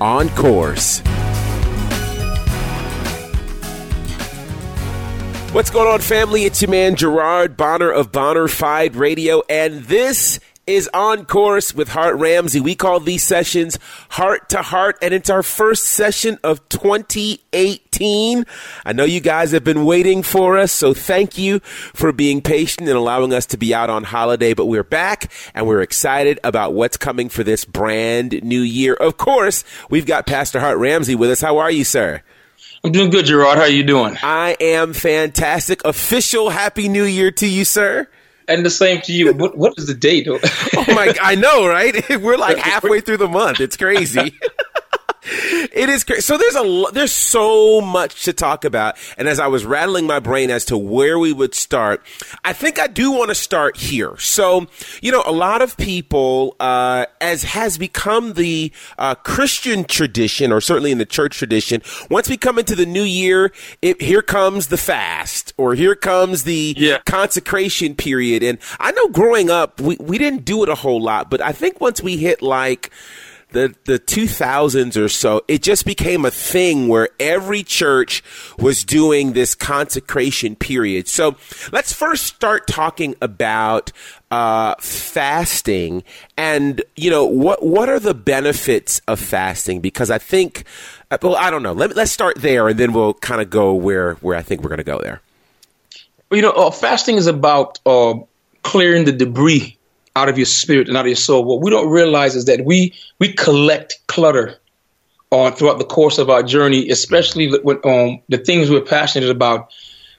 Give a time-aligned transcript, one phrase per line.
[0.00, 1.02] on course.
[5.52, 6.44] What's going on, family?
[6.44, 12.16] It's your man Gerard Bonner of Bonnerfied Radio, and this is on course with Hart
[12.16, 12.60] Ramsey.
[12.60, 13.78] We call these sessions
[14.10, 18.44] Heart to Heart, and it's our first session of 2018.
[18.84, 22.88] I know you guys have been waiting for us, so thank you for being patient
[22.88, 24.54] and allowing us to be out on holiday.
[24.54, 28.94] But we're back and we're excited about what's coming for this brand new year.
[28.94, 31.40] Of course, we've got Pastor Hart Ramsey with us.
[31.40, 32.22] How are you, sir?
[32.82, 33.56] I'm doing good, Gerard.
[33.58, 34.16] How are you doing?
[34.22, 35.84] I am fantastic.
[35.84, 38.08] Official Happy New Year to you, sir.
[38.48, 39.32] And the same to you.
[39.32, 40.28] What, what is the date?
[40.28, 40.38] oh
[40.88, 41.14] my!
[41.20, 41.96] I know, right?
[42.20, 43.60] We're like halfway through the month.
[43.60, 44.38] It's crazy.
[45.72, 46.22] it is crazy.
[46.22, 50.20] So there's a there's so much to talk about, and as I was rattling my
[50.20, 52.04] brain as to where we would start,
[52.44, 54.16] I think I do want to start here.
[54.18, 54.66] So
[55.00, 60.60] you know, a lot of people, uh, as has become the uh, Christian tradition, or
[60.60, 64.68] certainly in the church tradition, once we come into the new year, it, here comes
[64.68, 66.98] the fast, or here comes the yeah.
[67.06, 68.42] consecration period.
[68.42, 71.52] And I know growing up, we we didn't do it a whole lot, but I
[71.52, 72.90] think once we hit like
[73.50, 78.22] the the 2000s or so, it just became a thing where every church
[78.58, 81.08] was doing this consecration period.
[81.08, 81.36] So
[81.72, 83.92] let's first start talking about
[84.30, 86.02] uh, fasting,
[86.36, 89.80] and you know what what are the benefits of fasting?
[89.80, 90.64] Because I think,
[91.10, 91.72] uh, well, I don't know.
[91.72, 94.70] Let, let's start there, and then we'll kind of go where where I think we're
[94.70, 95.22] going to go there.
[96.32, 98.14] You know, uh, fasting is about uh,
[98.62, 99.75] clearing the debris
[100.16, 101.44] out of your spirit and out of your soul.
[101.44, 104.56] What we don't realize is that we we collect clutter
[105.30, 109.72] on throughout the course of our journey, especially when um, the things we're passionate about,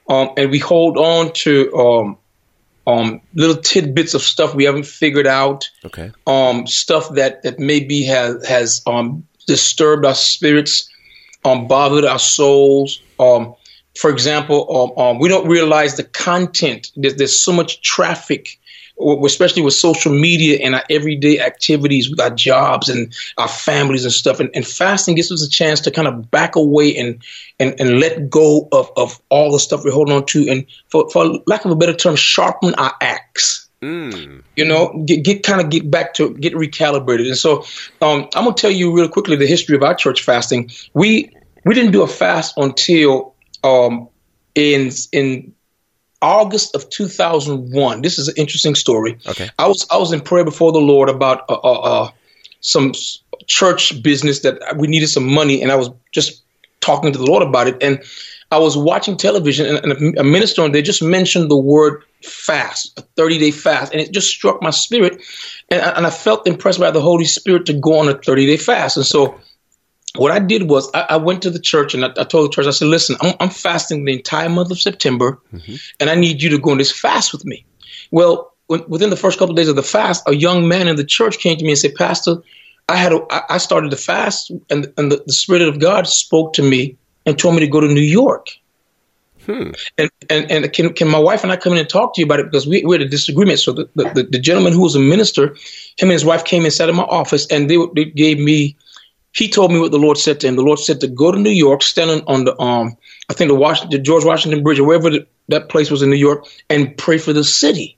[0.07, 2.17] um, and we hold on to um,
[2.85, 5.69] um, little tidbits of stuff we haven't figured out.
[5.83, 6.11] Okay.
[6.27, 10.89] Um, stuff that that maybe has has um, disturbed our spirits,
[11.43, 13.01] um, bothered our souls.
[13.19, 13.55] Um,
[13.95, 16.91] for example, um, um, we don't realize the content.
[16.95, 18.59] There's, there's so much traffic
[18.99, 24.13] especially with social media and our everyday activities with our jobs and our families and
[24.13, 24.39] stuff.
[24.39, 27.23] And, and fasting gives us a chance to kind of back away and
[27.59, 31.09] and, and let go of, of all the stuff we're holding on to and for,
[31.09, 33.67] for lack of a better term, sharpen our axe.
[33.81, 34.43] Mm.
[34.55, 37.27] You know, get, get kind of get back to get recalibrated.
[37.27, 37.63] And so
[38.01, 40.71] um, I'm gonna tell you real quickly the history of our church fasting.
[40.93, 41.31] We
[41.63, 44.09] we didn't do a fast until um,
[44.55, 45.53] in in
[46.21, 48.01] August of 2001.
[48.01, 49.17] This is an interesting story.
[49.25, 49.49] Okay.
[49.59, 52.11] I was I was in prayer before the Lord about uh, uh, uh,
[52.61, 52.93] some
[53.45, 56.43] church business that we needed some money, and I was just
[56.79, 57.81] talking to the Lord about it.
[57.81, 58.03] And
[58.51, 62.97] I was watching television, and, and a minister on there just mentioned the word fast,
[62.97, 65.21] a 30 day fast, and it just struck my spirit,
[65.69, 68.57] and, and I felt impressed by the Holy Spirit to go on a 30 day
[68.57, 68.97] fast.
[68.97, 69.39] And so
[70.17, 72.55] what I did was I, I went to the church and I, I, told the
[72.55, 75.75] church, I said, listen, I'm, I'm fasting the entire month of September mm-hmm.
[75.99, 77.65] and I need you to go on this fast with me.
[78.11, 80.95] Well, when, within the first couple of days of the fast, a young man in
[80.95, 82.37] the church came to me and said, Pastor,
[82.89, 86.53] I had a, I started the fast and, and the, the Spirit of God spoke
[86.53, 88.47] to me and told me to go to New York.
[89.45, 89.71] Hmm.
[89.97, 92.25] And, and and can can my wife and I come in and talk to you
[92.25, 93.59] about it because we, we had a disagreement.
[93.59, 95.55] So the, the, the gentleman who was a minister,
[95.97, 98.75] him and his wife came and sat in my office and they, they gave me
[99.33, 100.55] he told me what the Lord said to him.
[100.55, 102.97] The Lord said to go to New York, stand on the um,
[103.29, 106.09] I think the Washington, the George Washington Bridge or wherever the, that place was in
[106.09, 107.97] New York, and pray for the city.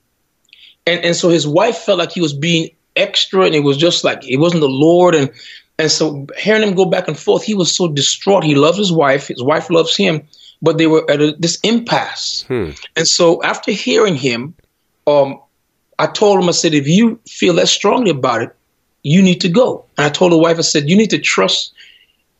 [0.86, 4.04] And and so his wife felt like he was being extra, and it was just
[4.04, 5.14] like it wasn't the Lord.
[5.14, 5.30] And
[5.78, 8.44] and so hearing him go back and forth, he was so distraught.
[8.44, 9.28] He loves his wife.
[9.28, 10.28] His wife loves him,
[10.60, 12.44] but they were at a, this impasse.
[12.48, 12.70] Hmm.
[12.96, 14.54] And so after hearing him,
[15.06, 15.40] um,
[15.98, 18.56] I told him, I said, if you feel that strongly about it,
[19.02, 19.84] you need to go.
[19.96, 21.72] And I told the wife, I said, you need to trust,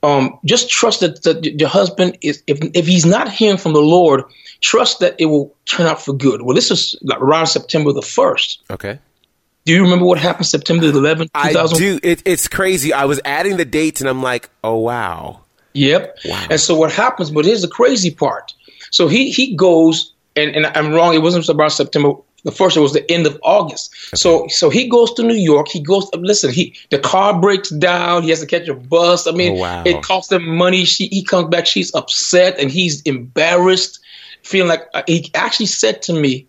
[0.03, 3.81] um, just trust that, that your husband is, if, if he's not hearing from the
[3.81, 4.25] Lord,
[4.61, 6.43] trust that it will turn out for good.
[6.43, 8.59] Well, this is like around September the 1st.
[8.71, 8.99] Okay.
[9.65, 11.31] Do you remember what happened September the 11th?
[11.35, 12.01] I do.
[12.03, 12.93] It, it's crazy.
[12.93, 15.41] I was adding the dates and I'm like, oh, wow.
[15.75, 16.19] Yep.
[16.25, 16.47] Wow.
[16.51, 18.55] And so what happens, but here's the crazy part.
[18.91, 22.15] So he, he goes, and, and I'm wrong, it wasn't about September
[22.45, 23.95] The first it was the end of August.
[24.17, 25.69] So so he goes to New York.
[25.69, 26.09] He goes.
[26.15, 28.23] Listen, he the car breaks down.
[28.23, 29.27] He has to catch a bus.
[29.27, 29.83] I mean, Oh, wow.
[29.85, 30.85] it costs him money.
[30.85, 31.67] She he comes back.
[31.67, 34.01] She's upset and he's embarrassed,
[34.43, 36.47] feeling like uh, he actually said to me,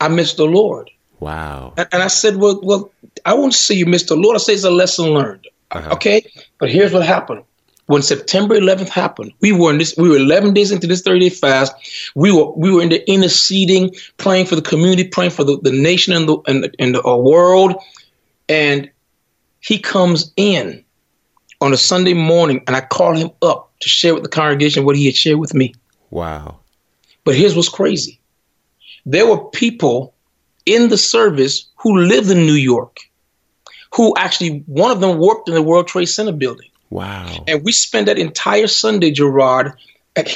[0.00, 0.90] "I miss the Lord."
[1.20, 1.72] Wow.
[1.76, 2.90] And, and I said, well, well,
[3.24, 4.34] I won't say you missed the Lord.
[4.34, 5.46] I say it's a lesson learned.
[5.70, 5.90] Uh-huh.
[5.92, 6.26] Okay.
[6.58, 7.44] But here's what happened.
[7.86, 9.96] When September 11th happened, we were in this.
[9.96, 11.74] We were 11 days into this 30 day fast.
[12.14, 15.72] We were we were in the interceding, praying for the community, praying for the, the
[15.72, 17.74] nation and the and the, and the uh, world.
[18.48, 18.90] And
[19.60, 20.84] he comes in
[21.60, 24.96] on a Sunday morning, and I call him up to share with the congregation what
[24.96, 25.74] he had shared with me.
[26.10, 26.60] Wow.
[27.24, 28.20] But here's what's crazy.
[29.06, 30.14] There were people
[30.66, 32.98] in the service who lived in New York,
[33.94, 36.68] who actually, one of them worked in the World Trade Center building.
[36.92, 37.44] Wow.
[37.48, 39.72] And we spent that entire Sunday, Gerard,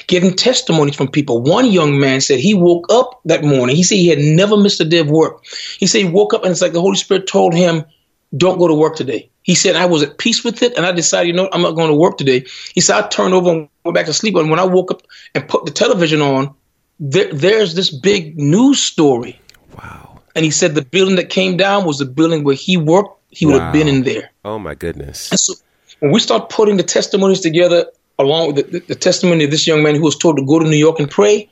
[0.07, 1.43] getting testimonies from people.
[1.43, 3.77] One young man said he woke up that morning.
[3.77, 5.45] He said he had never missed a day of work.
[5.79, 7.85] He said he woke up and it's like the Holy Spirit told him,
[8.35, 9.29] don't go to work today.
[9.43, 11.73] He said, I was at peace with it and I decided, you know, I'm not
[11.73, 12.47] going to work today.
[12.75, 14.35] He said, I turned over and went back to sleep.
[14.37, 15.03] And when I woke up
[15.35, 16.55] and put the television on,
[16.99, 19.39] there, there's this big news story.
[19.77, 20.23] Wow.
[20.35, 23.21] And he said the building that came down was the building where he worked.
[23.29, 24.31] He would have been in there.
[24.47, 25.31] Oh my goodness.
[25.31, 25.53] And so
[26.01, 27.87] when we start putting the testimonies together,
[28.19, 30.65] along with the, the, testimony of this young man who was told to go to
[30.65, 31.49] New York and pray,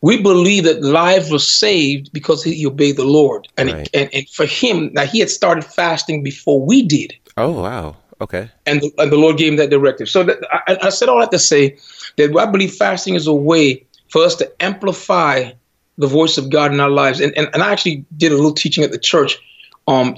[0.00, 3.48] we believe that lives were saved because he obeyed the Lord.
[3.56, 3.88] And, Right.
[3.94, 7.14] and, and for him, now he had started fasting before we did.
[7.36, 7.96] Oh wow.
[8.20, 8.50] Okay.
[8.66, 10.08] And the, and the Lord gave him that directive.
[10.08, 11.78] So that, I, I said all that to say
[12.16, 15.52] that I believe fasting is a way for us to amplify
[15.98, 17.20] the voice of God in our lives.
[17.20, 19.38] And, and, and I actually did a little teaching at the church,
[19.86, 20.16] um,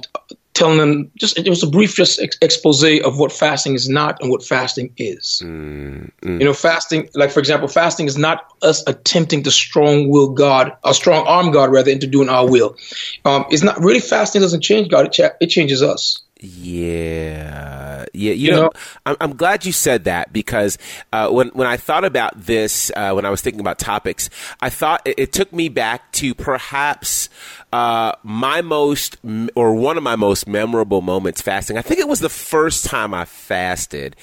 [0.60, 4.20] telling them just it was a brief just ex- expose of what fasting is not
[4.20, 5.42] and what fasting is.
[5.44, 10.28] Mm, You know, fasting, like for example, fasting is not us attempting to strong will
[10.28, 12.76] God, a strong arm God rather, into doing our will.
[13.24, 16.20] Um, it's not really fasting doesn't change God; it, cha- it changes us.
[16.42, 18.32] Yeah, yeah.
[18.32, 18.70] You, You know, know?
[19.04, 20.78] I'm, I'm glad you said that because
[21.12, 24.30] uh, when when I thought about this, uh, when I was thinking about topics,
[24.60, 27.28] I thought it, it took me back to perhaps
[27.72, 29.16] uh, my most
[29.54, 31.78] or one of my most memorable moments fasting.
[31.78, 34.16] I think it was the first time I fasted.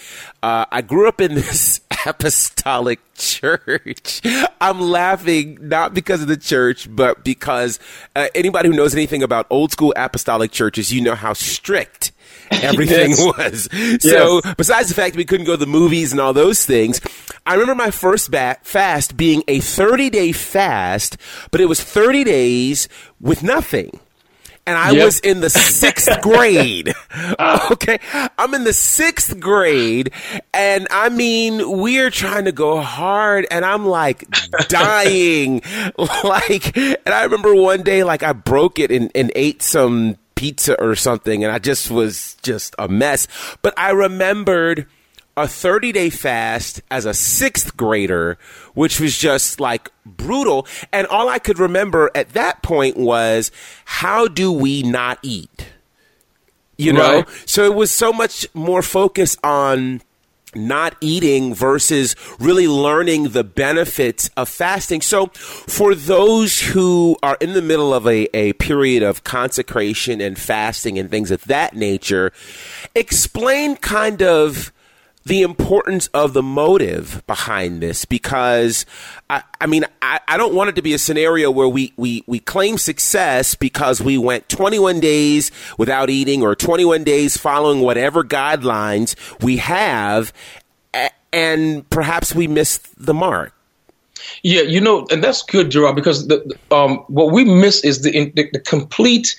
[0.44, 4.22] Uh, I grew up in this apostolic church.
[4.62, 7.80] I'm laughing not because of the church, but because
[8.16, 12.12] uh, anybody who knows anything about old school apostolic churches, you know how strict
[12.64, 13.70] everything Yes.
[13.70, 14.02] was.
[14.02, 17.02] So, besides the fact that we couldn't go to the movies and all those things,
[17.46, 21.18] I remember my first ba- fast being a 30 day fast,
[21.52, 22.88] but it was 30 days
[23.22, 24.00] with nothing.
[24.66, 25.06] And I Yep.
[25.06, 26.94] was in the sixth grade.
[27.72, 28.00] Okay.
[28.38, 30.12] I'm in the sixth grade.
[30.54, 34.26] And I mean, we're trying to go hard and I'm like
[34.68, 35.62] dying.
[36.24, 40.80] like, and I remember one day, like I broke it and, and ate some pizza
[40.82, 43.28] or something and I just was just a mess.
[43.62, 44.88] But I remembered
[45.38, 48.38] a 30 day fast as a sixth grader,
[48.74, 50.68] which was just like brutal.
[50.92, 53.52] And all I could remember at that point was,
[53.86, 55.68] how do we not eat?
[56.78, 57.18] You know?
[57.18, 57.30] Right.
[57.46, 60.02] So it was so much more focus on
[60.58, 65.02] not eating versus really learning the benefits of fasting.
[65.02, 70.38] So for those who are in the middle of a, a period of consecration and
[70.38, 72.32] fasting and things of that nature,
[72.96, 74.72] explain kind of
[75.28, 78.86] the importance of the motive behind this because
[79.30, 82.24] I, I mean I, I don't want it to be a scenario where we, we,
[82.28, 88.24] we claim success because we went 21 days without eating or 21 days following whatever
[88.24, 90.32] guidelines we have
[91.34, 93.54] and perhaps we missed the mark.
[94.44, 98.32] Yeah, you know, and that's good, Gerard, because the, um, what we miss is the,
[98.36, 99.36] the, the complete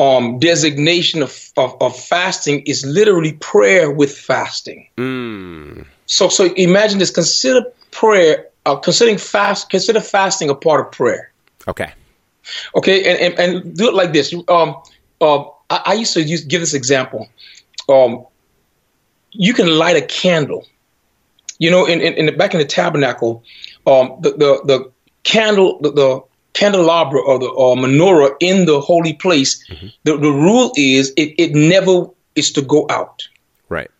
[0.00, 4.88] um, designation of, of, of fasting is literally prayer with fasting.
[6.06, 11.30] So, so imagine this: consider prayer, uh, considering fast, consider fasting a part of prayer.
[11.68, 11.92] Okay.
[12.74, 14.34] Okay, and and, and do it like this.
[14.48, 14.76] Um,
[15.20, 17.28] uh, I, I used to use give this example.
[17.86, 18.24] Um,
[19.32, 20.66] you can light a candle.
[21.58, 23.44] You know, in, in, in the, back in the tabernacle,
[23.86, 24.92] um, the, the the
[25.24, 29.64] candle, the, the candelabra or the or menorah in the holy place.
[30.04, 33.22] The, the rule is it, it never is to go out
[33.68, 33.90] Right.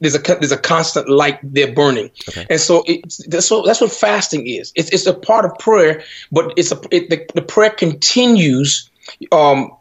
[0.00, 2.10] there's a there's a constant light there burning,
[2.50, 4.72] and so it's that's what that's what fasting is.
[4.74, 8.90] It's it's a part of prayer, but it's a it, the, the prayer continues.
[9.32, 9.72] Um,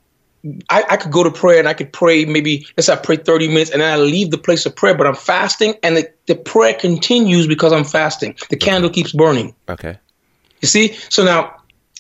[0.69, 3.17] I, I could go to prayer and I could pray maybe let's say I pray
[3.17, 6.09] 30 minutes and then I leave the place of prayer, but I'm fasting and the,
[6.27, 8.35] the prayer continues because I'm fasting.
[8.49, 9.55] The candle keeps burning.
[9.67, 9.97] Okay.
[10.61, 10.93] You see?
[11.09, 11.56] So now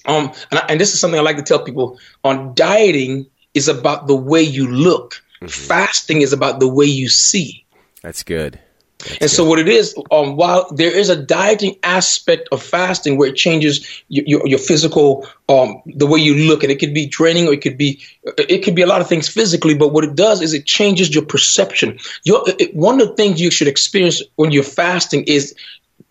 [0.07, 3.67] Um, and, I, and this is something I like to tell people on dieting is
[3.67, 5.21] about the way you look.
[5.47, 7.65] Fasting is about the way you see.
[8.01, 8.59] That's good.
[8.99, 13.17] That's and so what it is, um, while there is a dieting aspect of fasting
[13.17, 16.95] where it changes your, your, your physical, um, the way you look, and it could
[16.95, 18.01] be draining or it could be,
[18.37, 19.75] it could be a lot of things physically.
[19.75, 21.99] But what it does is it changes your perception.
[22.23, 25.53] Your, it, one of the things you should experience when you're fasting is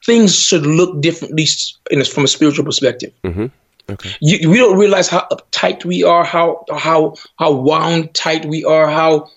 [0.04, 1.46] things should look differently
[1.90, 3.12] in a, from a spiritual perspective.
[3.24, 3.46] Mm-hmm.
[3.88, 4.11] Okay.
[4.21, 8.88] You, we don't realize how uptight we are, how how how wound tight we are,
[8.88, 9.31] how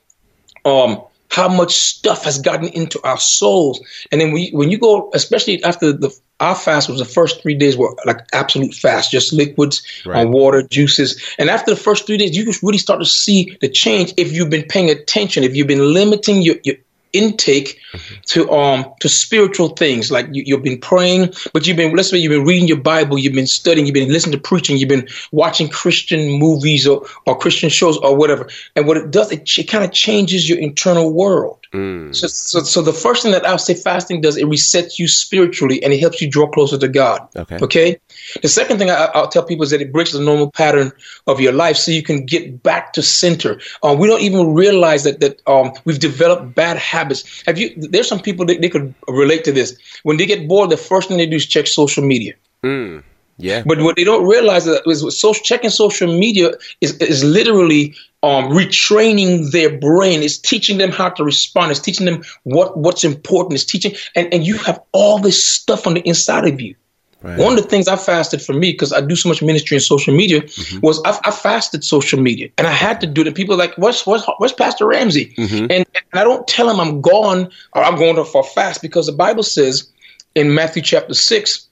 [0.66, 3.80] um how much stuff has gotten into our souls.
[4.12, 7.56] And then we, when you go, especially after the our fast was the first three
[7.56, 10.26] days were like absolute fast, just liquids, right.
[10.26, 11.22] uh, water, juices.
[11.38, 14.50] And after the first three days, you really start to see the change if you've
[14.50, 16.78] been paying attention, if you've been limiting your, your
[17.14, 18.16] intake mm-hmm.
[18.28, 20.12] to um to spiritual things.
[20.12, 23.18] Like you, have been praying but you've been let's say you've been reading your bible
[23.18, 27.38] you've been studying you've been listening to preaching you've been watching christian movies or, or
[27.38, 28.50] christian shows or whatever.
[28.76, 32.16] And what it does it, it kind of changes your internal world mm.
[32.16, 35.82] so, so so the first thing that i'll say fasting does it resets you spiritually
[35.84, 37.98] and it helps you draw closer to god okay okay
[38.42, 40.92] the second thing I, will tell people is that it breaks the normal pattern
[41.28, 43.60] of your life so you can get back to center.
[43.84, 47.44] Um, we don't even realize that that um, we've developed bad habits.
[47.46, 47.74] Have you?
[47.76, 49.78] There's some people that they could relate to this.
[50.04, 52.34] When they get bored, the first thing they do is check social media.
[52.64, 53.04] Mm,
[53.38, 53.64] yeah.
[53.66, 58.50] But what they don't realize is, is social, checking social media is, is literally um,
[58.50, 60.22] retraining their brain.
[60.22, 61.72] It's teaching them how to respond.
[61.72, 63.54] It's teaching them what, what's important.
[63.54, 66.76] It's teaching, and, and you have all this stuff on the inside of you.
[67.22, 67.38] Right.
[67.38, 69.82] One of the things I fasted for me, because I do so much ministry in
[69.82, 70.80] social media, mm-hmm.
[70.80, 73.36] was I, I, fasted social media, and I had to do it.
[73.36, 75.64] People are like, "What's what's, what's Pastor Ramsey?" Mm-hmm.
[75.64, 79.08] And, and I don't tell them I'm gone or I'm going for a fast because
[79.08, 79.90] the Bible says
[80.34, 81.68] in Matthew chapter six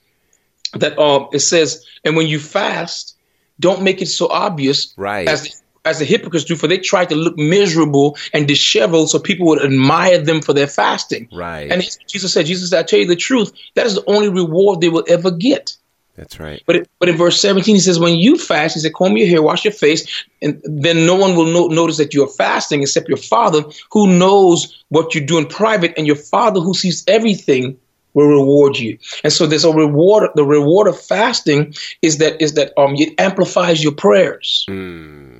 [0.74, 3.16] that um, it says, "And when you fast,
[3.58, 5.26] don't make it so obvious right.
[5.26, 9.46] as as the hypocrites do, for they try to look miserable and disheveled so people
[9.46, 11.28] would admire them for their fasting.
[11.32, 11.70] Right.
[11.70, 14.80] And Jesus said, Jesus said, I tell you the truth, that is the only reward
[14.80, 15.76] they will ever get.
[16.16, 16.60] That's right.
[16.66, 19.28] But it, but in verse 17, he says, when you fast, he said, comb your
[19.28, 23.08] hair, wash your face, and then no one will no- notice that you're fasting except
[23.08, 27.78] your father who knows what you do in private, and your father who sees everything
[28.14, 28.98] will reward you.
[29.22, 30.30] And so there's a reward.
[30.34, 34.66] The reward of fasting is that is that um it amplifies your prayers.
[34.68, 35.37] Mm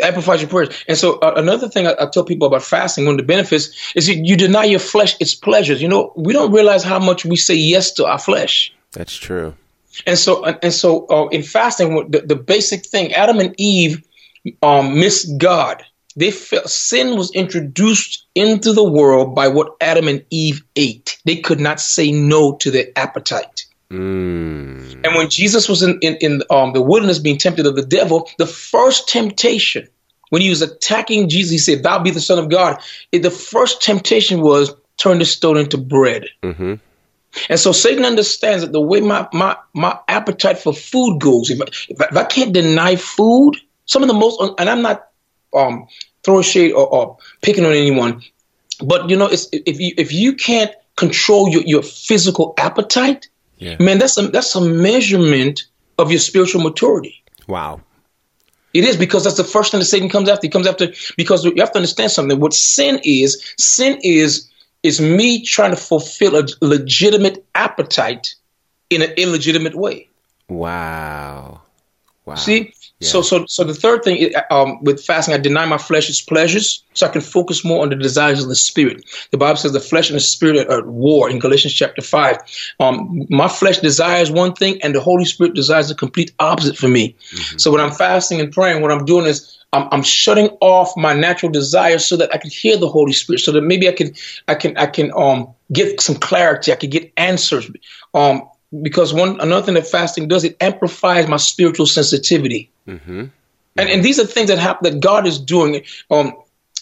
[0.00, 0.68] amplifies your prayers.
[0.88, 3.92] And so uh, another thing I, I, tell people about fasting, one of the benefits
[3.94, 5.82] is that you deny your flesh its pleasures.
[5.82, 8.72] You know, we don't realize how much we say yes to our flesh.
[8.92, 9.54] That's true.
[10.06, 14.02] And so, and so, uh, in fasting, the, the, basic thing, Adam and Eve
[14.62, 15.84] um, missed God.
[16.16, 21.18] They felt sin was introduced into the world by what Adam and Eve ate.
[21.24, 23.65] They could not say no to their appetite.
[23.90, 25.04] Mm.
[25.04, 28.28] And when Jesus was in, in, in um, the wilderness being tempted of the devil,
[28.38, 29.88] the first temptation,
[30.30, 32.80] when he was attacking Jesus, he said, Thou be the Son of God.
[33.12, 36.26] It, the first temptation was turn the stone into bread.
[36.42, 36.74] Mm-hmm.
[37.50, 41.60] And so Satan understands that the way my, my, my appetite for food goes, if
[41.60, 45.08] I, if I, if I can't deny food, some of the most, and I'm not
[45.54, 45.86] um,
[46.24, 48.22] throwing shade or, or picking on anyone,
[48.82, 53.28] but you know, it's, if you if you can't control your, your physical appetite,
[53.58, 53.76] yeah.
[53.80, 55.64] Man, that's a that's a measurement
[55.98, 57.22] of your spiritual maturity.
[57.46, 57.80] Wow.
[58.74, 60.46] It is because that's the first thing that Satan comes after.
[60.46, 62.38] He comes after because you have to understand something.
[62.38, 64.50] What sin is, sin is
[64.82, 68.34] is me trying to fulfill a legitimate appetite
[68.90, 70.08] in an illegitimate way.
[70.48, 71.62] Wow.
[72.24, 72.34] Wow.
[72.34, 76.82] See, so, so, so the third thing um, with fasting, I deny my flesh's pleasures
[76.94, 79.04] so I can focus more on the desires of the spirit.
[79.32, 82.38] The Bible says the flesh and the spirit are at war in Galatians chapter five.
[82.80, 86.88] Um, my flesh desires one thing, and the Holy Spirit desires the complete opposite for
[86.88, 87.14] me.
[87.32, 87.58] Mm-hmm.
[87.58, 91.12] So when I'm fasting and praying, what I'm doing is I'm, I'm, shutting off my
[91.12, 94.14] natural desires so that I can hear the Holy Spirit, so that maybe I can,
[94.48, 96.72] I can, I can um, get some clarity.
[96.72, 97.70] I can get answers.
[98.14, 98.48] Um,
[98.82, 102.70] because one another thing that fasting does, it amplifies my spiritual sensitivity.
[102.86, 103.26] Mm-hmm.
[103.78, 105.82] And and these are things that happen that God is doing.
[106.10, 106.34] Um,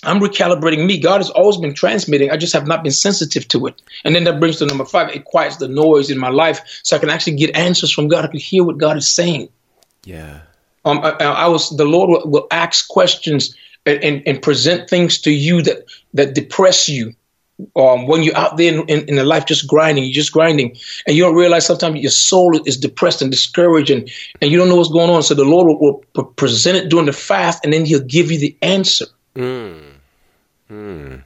[0.03, 0.99] I'm recalibrating me.
[0.99, 2.31] God has always been transmitting.
[2.31, 3.81] I just have not been sensitive to it.
[4.05, 5.09] And then that brings to number five.
[5.11, 8.25] It quiets the noise in my life, so I can actually get answers from God.
[8.25, 9.49] I can hear what God is saying.
[10.05, 10.41] Yeah.
[10.85, 15.19] Um, I, I was the Lord will, will ask questions and, and, and present things
[15.23, 17.15] to you that that depress you
[17.77, 20.77] um, when you're out there in, in, in the life just grinding, you're just grinding,
[21.07, 24.69] and you don't realize sometimes your soul is depressed and discouraged, and, and you don't
[24.69, 25.23] know what's going on.
[25.23, 28.39] So the Lord will, will present it during the fast, and then He'll give you
[28.39, 29.07] the answer.
[29.37, 29.95] Mm.
[30.71, 31.23] Mm.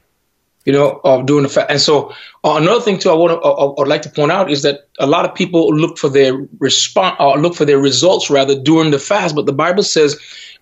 [0.65, 1.71] you know, uh, during the fast.
[1.71, 2.11] And so
[2.45, 4.89] uh, another thing too, I want to, uh, I'd like to point out is that
[4.99, 8.91] a lot of people look for their response, uh, look for their results rather during
[8.91, 9.35] the fast.
[9.35, 10.19] But the Bible says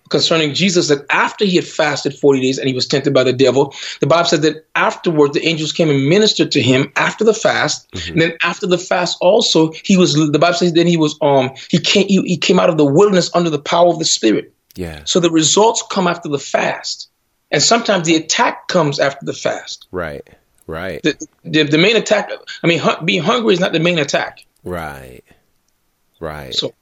[0.09, 3.33] concerning Jesus that after he had fasted 40 days and he was tempted by the
[3.33, 7.33] devil, the Bible said that afterward the angels came and ministered to him after the
[7.33, 7.91] fast.
[7.91, 8.11] Mm-hmm.
[8.13, 11.51] And then after the fast also, he was, the Bible says then he was, um,
[11.69, 14.53] he came, he, he came out of the wilderness under the power of the Spirit.
[14.75, 15.01] Yeah.
[15.05, 17.09] So the results come after the fast.
[17.49, 19.87] And sometimes the attack comes after the fast.
[19.91, 20.27] Right.
[20.67, 21.01] Right.
[21.01, 22.29] The, the, the main attack,
[22.61, 24.45] I mean, being hungry is not the main attack.
[24.63, 25.23] Right.
[26.19, 26.53] Right.
[26.53, 26.73] So,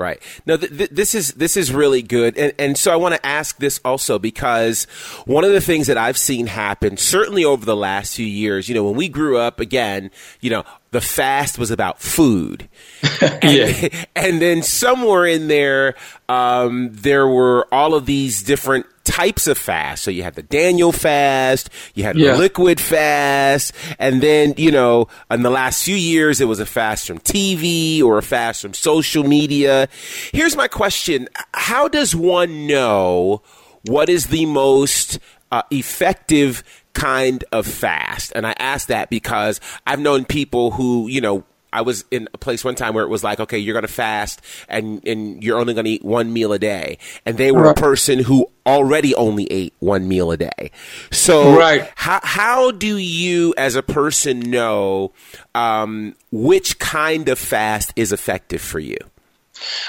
[0.00, 0.22] Right.
[0.46, 3.26] No, th- th- this is this is really good, and and so I want to
[3.26, 4.84] ask this also because
[5.26, 8.74] one of the things that I've seen happen, certainly over the last few years, you
[8.74, 12.66] know, when we grew up, again, you know, the fast was about food,
[13.20, 14.04] and, yeah.
[14.16, 15.96] and then somewhere in there,
[16.30, 20.02] um, there were all of these different types of fast.
[20.04, 22.32] So you had the Daniel fast, you had Yeah.
[22.32, 26.66] the liquid fast, and then, you know, in the last few years, it was a
[26.66, 29.88] fast from TV or a fast from social media.
[30.32, 33.42] Here's my question How does one know
[33.86, 35.18] what is the most
[35.50, 38.32] uh, effective kind of fast?
[38.34, 42.38] And I ask that because I've known people who, you know, I was in a
[42.38, 45.58] place one time where it was like, okay, you're going to fast and, and you're
[45.58, 46.98] only going to eat one meal a day.
[47.24, 50.70] And they were a person who already only ate one meal a day.
[51.10, 51.90] So Right.
[51.96, 55.12] how, how do you as a person know
[55.54, 58.98] um, which kind of fast is effective for you?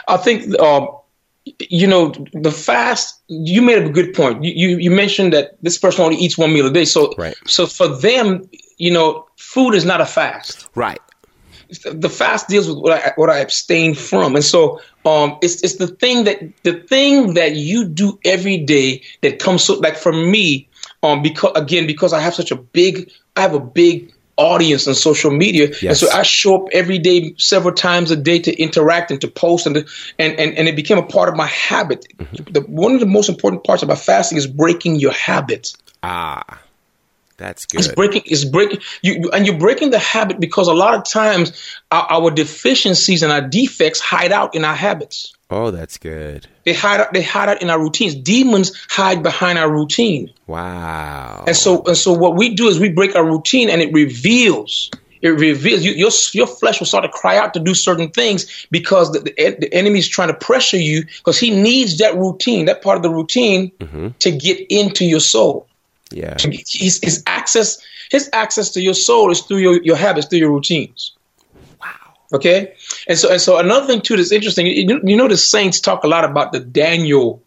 [0.07, 0.89] I think, um,
[1.59, 3.19] you know, the fast.
[3.27, 4.43] You made a good point.
[4.43, 6.85] You, you you mentioned that this person only eats one meal a day.
[6.85, 7.35] So Right.
[7.47, 10.67] so for them, you know, food is not a fast.
[10.75, 11.01] Right.
[11.79, 15.75] The fast deals with what I what I abstain from, and so um, it's it's
[15.75, 20.11] the thing that the thing that you do every day that comes so like for
[20.11, 20.67] me,
[21.03, 24.95] um, because again because I have such a big I have a big audience on
[24.95, 29.11] social media, and so I show up every day, several times a day to interact
[29.11, 29.85] and to post, and to,
[30.19, 32.05] and, and and it became a part of my habit.
[32.51, 35.73] The, one of the most important parts about fasting is breaking your habit.
[36.03, 36.60] Ah,
[37.41, 37.79] that's good.
[37.79, 38.21] It's breaking.
[38.25, 38.79] It's breaking.
[39.01, 41.51] You and you're breaking the habit because a lot of times
[41.89, 45.33] our, our deficiencies and our defects hide out in our habits.
[45.49, 46.47] Oh, that's good.
[46.65, 47.13] They hide out.
[47.13, 48.13] They hide out in our routines.
[48.13, 50.31] Demons hide behind our routine.
[50.45, 51.43] Wow.
[51.47, 54.91] And so and so what we do is we break our routine and it reveals.
[55.23, 58.67] It reveals you, your your flesh will start to cry out to do certain things
[58.71, 62.65] because the, the, the enemy is trying to pressure you because he needs that routine,
[62.65, 64.09] that part of the routine, mm-hmm.
[64.19, 65.67] to get into your soul.
[66.11, 66.35] Yeah.
[66.39, 70.51] his, his access his access to your soul is through your, your habits through your
[70.51, 71.13] routines
[71.81, 72.13] Wow.
[72.33, 72.73] okay
[73.07, 76.03] and so and so another thing too that's interesting you, you know the saints talk
[76.03, 77.43] a lot about the daniel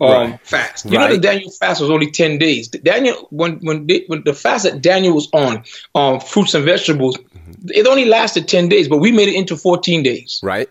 [0.00, 0.40] um, Right.
[0.46, 4.04] fast you know the daniel fast was only 10 days The daniel when when, they,
[4.08, 5.64] when the fast that daniel was on
[5.94, 7.16] um, fruits and vegetables
[7.68, 10.68] it only lasted 10 days but we made it into 14 days Right.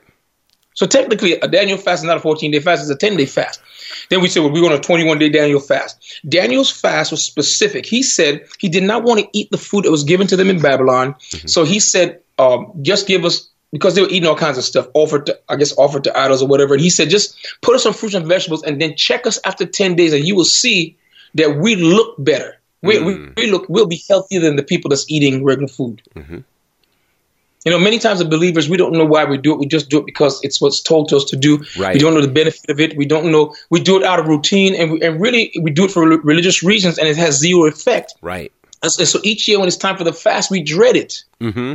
[0.75, 3.25] so technically, a Daniel fast is not a 14 day fast; it's a 10 day
[3.25, 3.61] fast.
[4.09, 6.21] Then we said, well, we're going on a 21 day Daniel fast.
[6.27, 7.85] Daniel's fast was specific.
[7.85, 10.49] He said he did not want to eat the food that was given to them
[10.49, 11.13] in Babylon.
[11.13, 11.47] Mm-hmm.
[11.47, 14.87] So he said, um, just give us because they were eating all kinds of stuff
[14.93, 16.75] offered to, I guess, offered to idols or whatever.
[16.75, 19.65] And he said, just put us some fruits and vegetables, and then check us after
[19.65, 20.97] 10 days, and you will see
[21.33, 22.57] that we look better.
[22.81, 23.35] We, we, mm.
[23.35, 26.01] we look, we'll be healthier than the people that's eating regular food.
[26.15, 26.39] Mm-hmm.
[27.65, 29.59] You know, many times the believers, we don't know why we do it.
[29.59, 31.63] We just do it because it's what's told to us to do.
[31.77, 31.95] Right.
[31.95, 32.95] We don't know the benefit of it.
[32.95, 33.55] We don't know.
[33.71, 36.61] We do it out of routine, and, we, and really, we do it for religious
[36.61, 38.13] reasons, and it has zero effect.
[38.21, 38.51] Right.
[38.83, 41.23] And so, each year when it's time for the fast, we dread it.
[41.41, 41.73] Mm-hmm.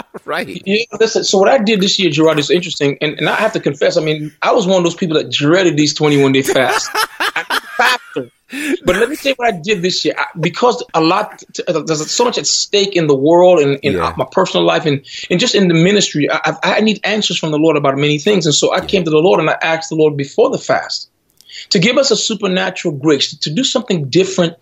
[0.26, 0.60] Right.
[0.66, 3.52] Yeah, listen, so what I did this year, Gerard, is interesting, and, and I have
[3.52, 3.96] to confess.
[3.96, 6.88] I mean, I was one of those people that dreaded these twenty-one day fasts.
[8.16, 8.78] I'm a faster.
[8.84, 12.24] But let me say what I did this year, I, because a lot, there's so
[12.24, 14.14] much at stake in the world and in Yeah.
[14.16, 16.28] my personal life and, and just in the ministry.
[16.30, 19.10] I, I need answers from the Lord about many things, and so I came to
[19.10, 21.10] the Lord and I asked the Lord before the fast
[21.70, 24.54] to give us a supernatural grace to do something different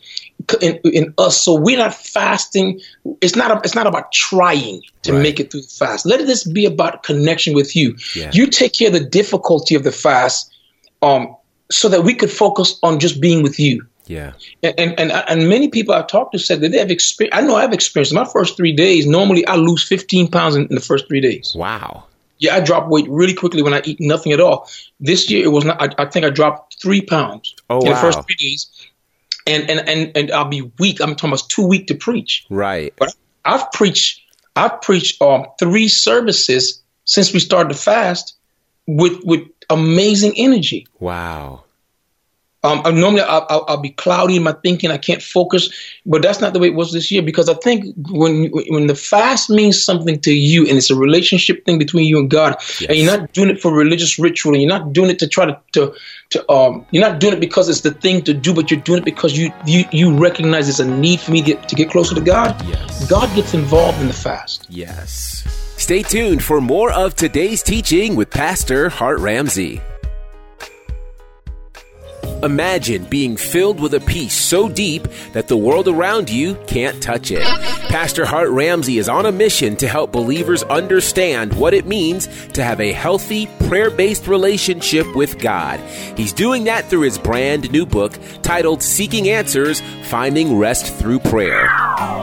[0.62, 2.80] in, in us so we're not fasting
[3.20, 5.22] it's not a, it's not about trying to Right.
[5.22, 8.30] make it through the fast let this be about connection with you Yeah.
[8.32, 10.52] you take care of the difficulty of the fast
[11.02, 11.34] um
[11.70, 14.32] so that we could focus on just being with you Yeah.
[14.62, 17.36] and and and, and many people I've talked to said that they have experienced.
[17.38, 19.06] I know I've experienced my first three days.
[19.06, 21.54] Normally, I lose 15 pounds in, in the first three days.
[21.56, 22.04] Wow.
[22.38, 24.68] Yeah, I drop weight really quickly when I eat nothing at all.
[25.00, 25.80] This year it was not.
[25.80, 28.68] I, I think I dropped three pounds Oh, in the first three days,
[29.46, 31.00] and and and and I'll be weak.
[31.00, 32.44] I'm talking about too weak to preach.
[32.50, 32.92] Right.
[32.98, 34.20] But I've preached.
[34.56, 38.34] I've preached um three services since we started the fast
[38.86, 40.86] with with amazing energy.
[41.00, 41.64] Wow.
[42.64, 44.90] Um, normally, I'll, I'll, I'll, be cloudy in my thinking.
[44.90, 45.68] I can't focus,
[46.06, 48.94] but that's not the way it was this year because I think when when the
[48.94, 52.86] fast means something to you and it's a relationship thing between you and God, yes.
[52.88, 55.44] and you're not doing it for religious ritual, and you're not doing it to try
[55.44, 55.94] to, to
[56.30, 59.00] to um, you're not doing it because it's the thing to do, but you're doing
[59.00, 61.90] it because you you you recognize there's a need for me to get, to get
[61.90, 62.56] closer to God.
[62.66, 63.10] Yes.
[63.10, 64.66] God gets involved in the fast.
[64.70, 65.63] Yes.
[65.84, 69.82] Stay tuned for more of today's teaching with Pastor Hart Ramsey.
[72.44, 77.30] Imagine being filled with a peace so deep that the world around you can't touch
[77.30, 77.42] it.
[77.88, 82.62] Pastor Hart Ramsey is on a mission to help believers understand what it means to
[82.62, 85.80] have a healthy, prayer based relationship with God.
[86.18, 91.68] He's doing that through his brand new book titled Seeking Answers Finding Rest Through Prayer.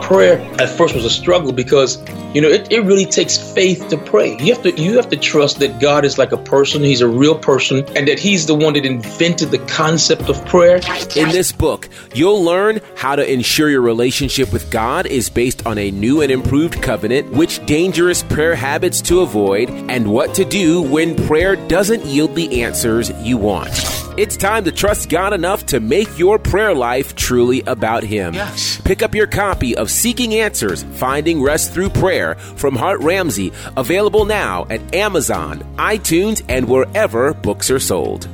[0.03, 1.97] Prayer at first was a struggle because
[2.35, 4.37] you know it, it really takes faith to pray.
[4.37, 7.07] You have to you have to trust that God is like a person, he's a
[7.07, 10.75] real person, and that he's the one that invented the concept concept of prayer.
[11.15, 15.77] In this book, you'll learn how to ensure your relationship with God is based on
[15.77, 20.81] a new and improved covenant, which dangerous prayer habits to avoid, and what to do
[20.81, 23.69] when prayer doesn't yield the answers you want.
[24.17, 28.33] It's time to trust God enough to make your prayer life truly about Him.
[28.33, 28.81] Yes.
[28.81, 34.25] Pick up your copy of Seeking Answers Finding Rest Through Prayer from Hart Ramsey, available
[34.25, 38.27] now at Amazon, iTunes, and wherever books are sold.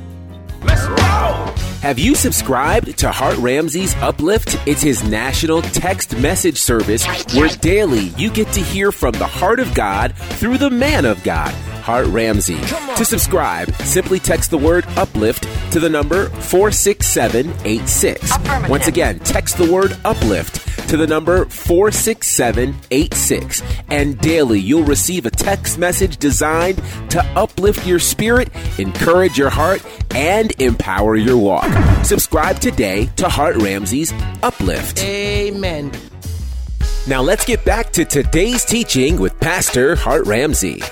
[0.62, 1.54] Let's go!
[1.82, 4.60] Have you subscribed to Hart Ramsey's Uplift?
[4.66, 9.60] It's his national text message service where daily you get to hear from the heart
[9.60, 11.54] of God through the man of God,
[11.88, 12.60] Hart Ramsey.
[12.96, 18.68] To subscribe, simply text the word uplift to the number 46786.
[18.68, 23.62] Once again, text the word uplift to the number 46786.
[23.88, 26.76] And daily, you'll receive a text message designed
[27.08, 29.82] to uplift your spirit, encourage your heart,
[30.14, 31.72] and empower your walk.
[32.04, 35.02] Subscribe today to Hart Ramsey's Uplift.
[35.02, 35.90] Amen.
[37.06, 40.82] Now let's get back to today's teaching with Pastor Hart Ramsey.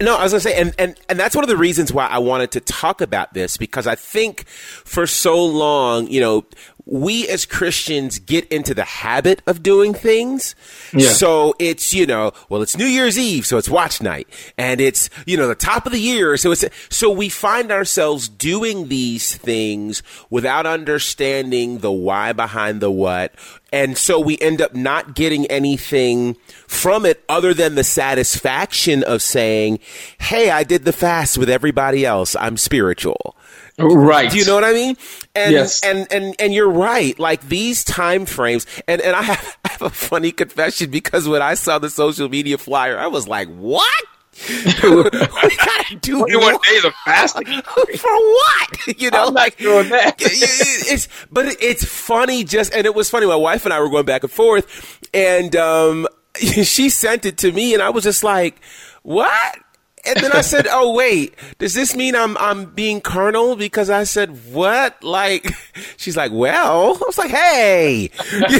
[0.00, 2.18] No, I was gonna say, and, and and that's one of the reasons why I
[2.18, 6.44] wanted to talk about this because I think for so long, you know,
[6.90, 10.54] we as Christians get into the habit of doing things.
[10.94, 11.08] Yeah.
[11.08, 14.26] So it's, you know, well, it's New Year's Eve, so it's watch night.
[14.56, 16.38] And it's, you know, the top of the year.
[16.38, 22.90] So it's, so we find ourselves doing these things without understanding the why behind the
[22.90, 23.34] what.
[23.70, 29.20] And so we end up not getting anything from it other than the satisfaction of
[29.20, 29.80] saying,
[30.18, 32.34] Hey, I did the fast with everybody else.
[32.34, 33.36] I'm spiritual.
[33.78, 34.30] Right.
[34.30, 34.96] Do you know what I mean?
[35.34, 35.84] And, yes.
[35.84, 37.18] And, and, and you're right.
[37.18, 41.42] Like these time frames, and, and I have, I have a funny confession because when
[41.42, 44.04] I saw the social media flyer, I was like, what?
[44.48, 48.68] we gotta do 21 days of fasting for what?
[48.98, 50.14] You know, I'm not doing that.
[50.20, 52.44] it's but it's funny.
[52.44, 53.26] Just and it was funny.
[53.26, 57.52] My wife and I were going back and forth, and um, she sent it to
[57.52, 58.60] me, and I was just like,
[59.02, 59.58] "What?"
[60.04, 64.04] And then I said, "Oh wait, does this mean I'm I'm being carnal?" Because I
[64.04, 65.52] said, "What?" Like,
[65.96, 68.10] she's like, "Well," I was like, "Hey,"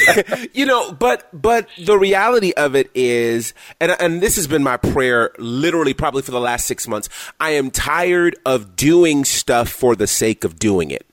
[0.52, 0.92] you know.
[0.92, 5.94] But but the reality of it is, and and this has been my prayer, literally,
[5.94, 7.08] probably for the last six months.
[7.40, 11.06] I am tired of doing stuff for the sake of doing it.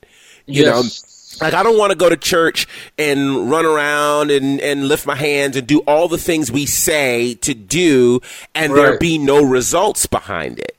[0.46, 0.74] You yes.
[0.74, 2.68] know like I don't want to go to church
[2.98, 7.36] and run around and, and lift my hands and do all the things we say
[7.36, 8.22] to do
[8.54, 8.82] and right.
[8.82, 10.78] there be no results behind it.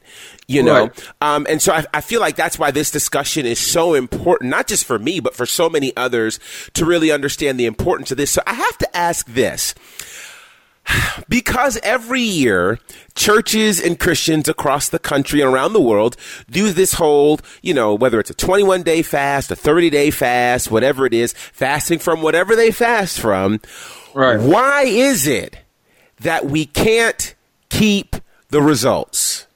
[0.48, 1.12] You know, right.
[1.20, 4.68] um, and so I, I feel like that's why this discussion is so important, not
[4.68, 6.38] just for me, but for so many others
[6.74, 8.30] to really understand the importance of this.
[8.30, 9.74] So I have to ask this
[11.28, 12.78] because every year
[13.14, 16.16] churches and Christians across the country and around the world
[16.50, 20.70] do this whole, you know, whether it's a 21 day fast, a 30 day fast,
[20.70, 23.60] whatever it is, fasting from whatever they fast from.
[24.14, 24.40] Right.
[24.40, 25.58] Why is it
[26.20, 27.34] that we can't
[27.68, 28.16] keep
[28.50, 29.46] the results?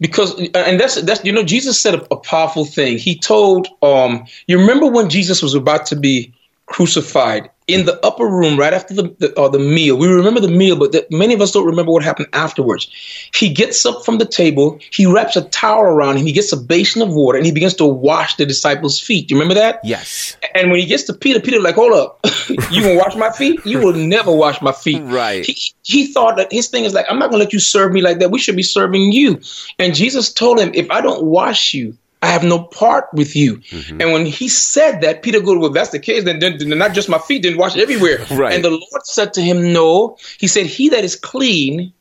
[0.00, 2.98] Because and that's that's you know Jesus said a, a powerful thing.
[2.98, 6.32] He told um you remember when Jesus was about to be
[6.66, 9.96] crucified in the upper room right after the the, uh, the meal.
[9.96, 12.90] We remember the meal, but the, many of us don't remember what happened afterwards.
[13.34, 16.56] He gets up from the table, he wraps a towel around him, he gets a
[16.56, 19.28] basin of water, and he begins to wash the disciples' feet.
[19.28, 19.80] Do you remember that?
[19.84, 20.36] Yes.
[20.54, 22.20] And when he gets to Peter, Peter like, hold up,
[22.70, 23.64] you gonna wash my feet?
[23.64, 25.02] You will never wash my feet.
[25.04, 25.44] Right.
[25.44, 28.00] He, he thought that his thing is like, I'm not gonna let you serve me
[28.00, 28.30] like that.
[28.30, 29.40] We should be serving you.
[29.78, 33.58] And Jesus told him, if I don't wash you, I have no part with you.
[33.58, 34.00] Mm-hmm.
[34.00, 36.92] And when he said that, Peter goes, Well, that's the case, then, then, then not
[36.92, 38.24] just my feet, then wash everywhere.
[38.30, 38.54] Right.
[38.54, 40.16] And the Lord said to him, No.
[40.38, 41.92] He said, He that is clean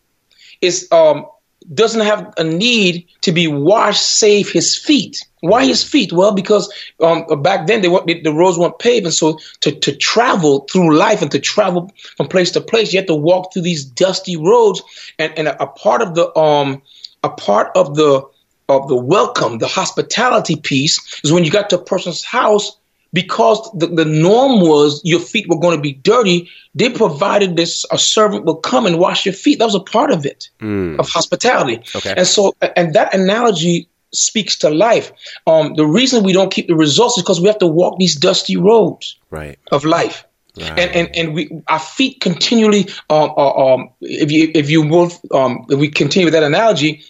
[0.62, 1.26] is um
[1.74, 5.26] doesn't have a need to be washed save his feet.
[5.42, 6.14] Why his feet?
[6.14, 10.68] Well, because um, back then they the roads weren't paved, and so to, to travel
[10.72, 13.84] through life and to travel from place to place, you have to walk through these
[13.84, 14.82] dusty roads.
[15.20, 16.82] And, and a, a part of the um,
[17.24, 18.24] a part of the
[18.70, 22.78] of the welcome, the hospitality piece is when you got to a person's house
[23.14, 27.86] because the, the norm was your feet were going to be dirty, they provided this
[27.92, 29.60] a servant will come and wash your feet.
[29.60, 31.00] That was a part of it, mm.
[31.00, 31.82] of hospitality.
[31.96, 32.14] Okay.
[32.18, 35.12] And so, and that analogy speaks to life.
[35.46, 38.16] Um, the reason we don't keep the results is because we have to walk these
[38.16, 39.58] dusty roads right.
[39.72, 40.26] of life.
[40.60, 40.80] Right.
[40.80, 45.68] And, and and we our feet continually um, um if you if you will um
[45.70, 47.06] if we continue with that analogy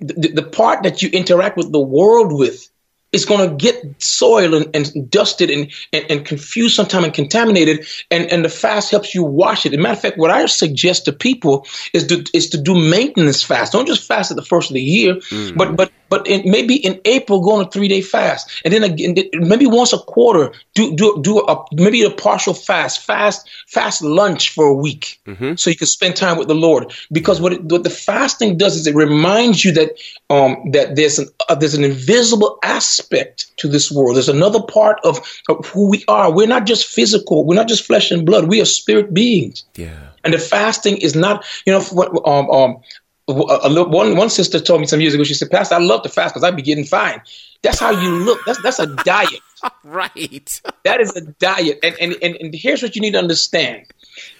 [0.00, 2.68] the, the part that you interact with the world with
[3.12, 7.86] is going to get soiled and, and dusted and, and, and, confused sometimes and contaminated.
[8.10, 9.74] And, and the fast helps you wash it.
[9.74, 12.74] As a matter of fact, what I suggest to people is to, is to do
[12.74, 13.72] maintenance fast.
[13.72, 15.56] Don't just fast at the first of the year, mm-hmm.
[15.58, 18.82] but, but but in, maybe in April, go on a three day fast, and then
[18.82, 24.02] again, maybe once a quarter, do do do a maybe a partial fast, fast fast
[24.02, 25.54] lunch for a week, mm-hmm.
[25.54, 26.92] so you can spend time with the Lord.
[27.10, 29.92] Because what, it, what the fasting does is it reminds you that
[30.28, 34.16] um that there's an uh, there's an invisible aspect to this world.
[34.16, 36.30] There's another part of, of who we are.
[36.30, 37.46] We're not just physical.
[37.46, 38.48] We're not just flesh and blood.
[38.48, 39.64] We are spirit beings.
[39.76, 40.08] Yeah.
[40.24, 42.80] And the fasting is not, you know, um, um,
[43.28, 45.24] a, a, one one sister told me some years ago.
[45.24, 47.22] She said, "Pastor, I love to fast because I be getting fine."
[47.62, 48.40] That's how you look.
[48.44, 49.40] That's that's a diet.
[49.84, 50.60] right.
[50.84, 51.78] That is a diet.
[51.82, 53.86] And, and and and here's what you need to understand.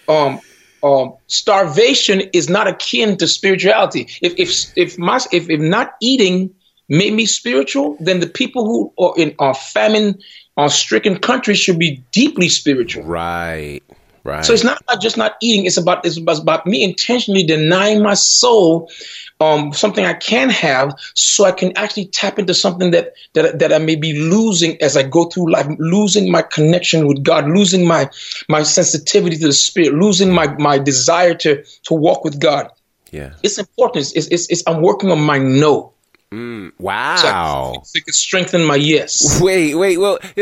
[0.09, 0.41] Um,
[0.83, 4.09] um, starvation is not akin to spirituality.
[4.21, 6.55] If if if my if, if not eating
[6.89, 10.19] made me spiritual, then the people who are in our famine,
[10.57, 13.05] our stricken countries should be deeply spiritual.
[13.05, 13.83] Right.
[14.25, 14.45] Right.
[14.45, 15.67] So it's not about just not eating.
[15.67, 18.89] It's about it's about me intentionally denying my soul
[19.43, 23.73] um, something I can have, so I can actually tap into something that that that
[23.73, 27.87] I may be losing as I go through life, losing my connection with God, losing
[27.87, 28.09] my
[28.49, 32.71] my sensitivity to the Spirit, losing my my desire to to walk with God.
[33.11, 34.13] Yeah, it's important.
[34.15, 35.93] It's, it's, it's I'm working on my no.
[36.33, 37.17] Mm, wow.
[37.17, 39.39] So, it could strengthen my yes.
[39.43, 40.19] Wait, wait, well,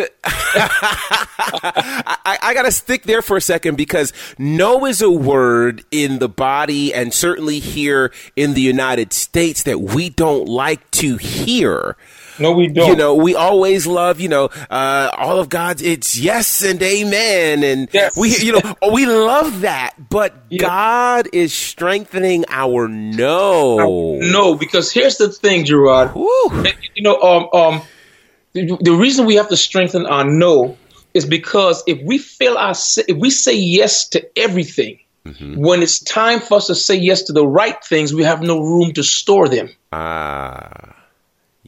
[0.55, 6.21] I, I got to stick there for a second because no is a word in
[6.21, 11.97] the body and certainly here in the United States that we don't like to hear.
[12.41, 12.89] No, we don't.
[12.89, 17.63] You know, we always love, you know, uh, all of God's, it's yes and amen.
[17.63, 18.17] And yes.
[18.17, 19.95] we, you know, we love that.
[20.09, 20.63] But yeah.
[20.63, 24.19] God is strengthening our no.
[24.21, 26.15] No, because here's the thing, Gerard.
[26.15, 26.65] Woo.
[26.95, 27.83] You know, um, um,
[28.53, 30.77] the, the reason we have to strengthen our no
[31.13, 32.75] is because if we feel our,
[33.09, 35.57] if we say yes to everything, Mm-hmm.
[35.57, 38.59] When it's time for us to say yes to the right things, we have no
[38.59, 39.69] room to store them.
[39.93, 40.97] Ah.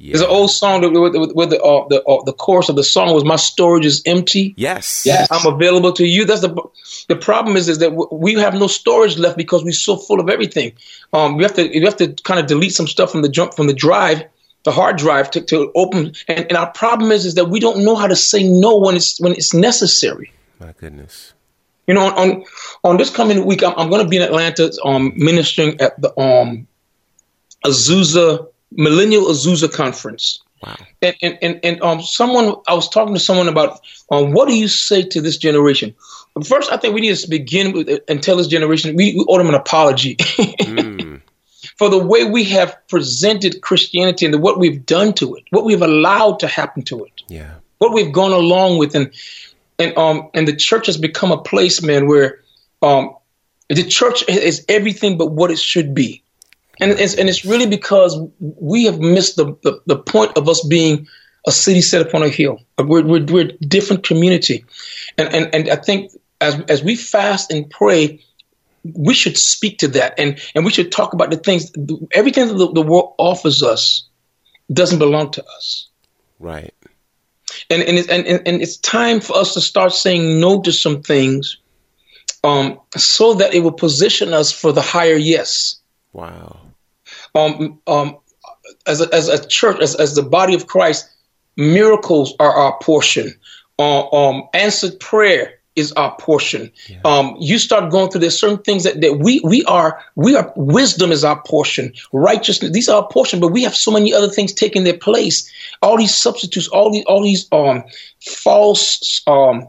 [0.02, 0.14] Yeah.
[0.14, 3.14] There's an old song where, where the uh, the uh, the chorus of the song
[3.14, 6.24] was "My storage is empty." Yes, yes, I'm available to you.
[6.24, 6.60] That's the
[7.06, 10.28] the problem is is that we have no storage left because we're so full of
[10.28, 10.72] everything.
[11.12, 13.54] Um, we have to we have to kind of delete some stuff from the jump
[13.54, 14.24] from the drive,
[14.64, 16.14] the hard drive to, to open.
[16.26, 18.96] And, and our problem is is that we don't know how to say no when
[18.96, 20.32] it's when it's necessary.
[20.58, 21.32] My goodness.
[21.86, 22.44] You know, on
[22.82, 26.18] on this coming week, I'm, I'm going to be in Atlanta, um, ministering at the
[26.18, 26.66] um,
[27.64, 30.42] Azusa Millennial Azusa Conference.
[30.64, 30.76] Wow.
[31.00, 33.80] And and and, and um, someone I was talking to someone about
[34.10, 35.94] um, what do you say to this generation?
[36.44, 39.38] First, I think we need to begin with and tell this generation we, we owe
[39.38, 41.20] them an apology mm.
[41.76, 45.64] for the way we have presented Christianity and the, what we've done to it, what
[45.64, 49.12] we've allowed to happen to it, yeah, what we've gone along with, and
[49.80, 52.40] and um and the church has become a place, man, where
[52.82, 53.16] um
[53.68, 56.21] the church is everything but what it should be.
[56.80, 60.64] And it's, and it's really because we have missed the, the, the point of us
[60.66, 61.06] being
[61.46, 62.60] a city set upon a hill.
[62.78, 64.64] We're, we're, we're a different community.
[65.18, 68.24] And, and, and I think as, as we fast and pray,
[68.84, 71.70] we should speak to that and, and we should talk about the things,
[72.12, 74.08] everything that the, the world offers us
[74.72, 75.88] doesn't belong to us.
[76.38, 76.74] Right.
[77.70, 81.02] And, and, it's, and, and it's time for us to start saying no to some
[81.02, 81.58] things
[82.42, 85.76] um, so that it will position us for the higher yes.
[86.12, 86.60] Wow.
[87.34, 88.18] Um, um,
[88.86, 91.08] as a, as a church, as, as the body of Christ,
[91.56, 93.34] miracles are our portion.
[93.78, 96.70] Uh, um, answered prayer is our portion.
[96.86, 97.00] Yeah.
[97.04, 100.52] Um, you start going through there's certain things that, that we we are we are
[100.54, 101.92] wisdom is our portion.
[102.12, 105.50] Righteousness these are our portion, but we have so many other things taking their place.
[105.80, 107.84] All these substitutes, all these all these um
[108.20, 109.68] false um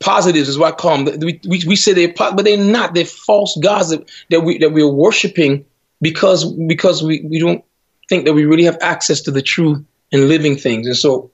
[0.00, 1.20] positives is what I call them.
[1.20, 2.94] We, we, we say they're but they're not.
[2.94, 5.64] They're false gods that, that we that we're worshiping
[6.00, 7.64] because because we, we don't
[8.08, 10.86] think that we really have access to the true and living things.
[10.86, 11.30] And so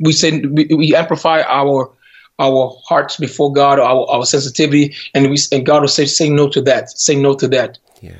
[0.00, 1.92] we say we, we amplify our
[2.38, 6.48] our hearts before God, our, our sensitivity, and we and God will say, say no
[6.50, 7.78] to that, say no to that.
[8.00, 8.12] Yeah.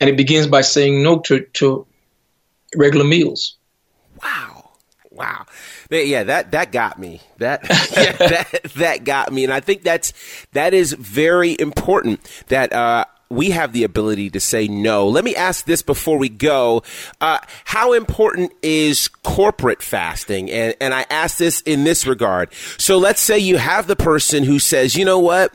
[0.00, 1.84] And it begins by saying no to, to
[2.76, 3.56] regular meals.
[4.22, 4.70] Wow.
[5.10, 5.46] Wow.
[5.90, 7.20] Yeah, that that got me.
[7.38, 7.62] That
[7.96, 10.12] yeah, that that got me, and I think that's
[10.52, 12.20] that is very important.
[12.48, 15.06] That uh, we have the ability to say no.
[15.06, 16.82] Let me ask this before we go.
[17.20, 20.50] Uh, how important is corporate fasting?
[20.50, 22.52] And, and I ask this in this regard.
[22.78, 25.52] So let's say you have the person who says, you know what?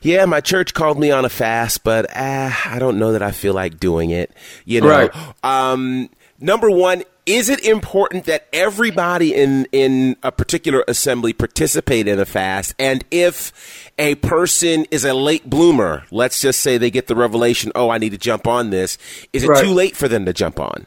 [0.00, 3.32] Yeah, my church called me on a fast, but uh, I don't know that I
[3.32, 4.32] feel like doing it.
[4.64, 5.10] You know, Right.
[5.42, 12.18] um, number one, is it important that everybody in in a particular assembly participate in
[12.18, 12.74] a fast?
[12.78, 13.52] And if
[13.98, 17.98] a person is a late bloomer, let's just say they get the revelation, oh, I
[17.98, 18.96] need to jump on this.
[19.32, 19.64] Is it Right.
[19.64, 20.86] too late for them to jump on?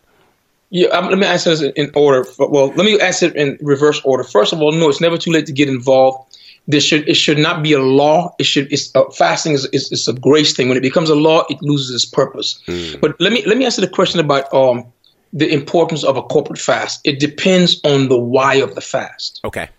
[0.72, 2.26] Yeah, let me answer this in order.
[2.40, 4.24] Well, let me answer it in reverse order.
[4.24, 6.26] First of all, no, it's never too late to get involved.
[6.68, 8.34] There should it should not be a law.
[8.40, 10.70] It should it's, uh, fasting is, is is a grace thing.
[10.70, 12.60] When it becomes a law, it loses its purpose.
[13.02, 14.86] But let me let me answer the question about um
[15.34, 17.02] the importance of a corporate fast.
[17.04, 19.40] It depends on the why of the fast.
[19.44, 19.70] Okay.